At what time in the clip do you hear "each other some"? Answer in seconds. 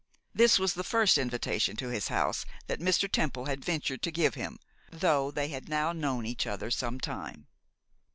6.25-6.99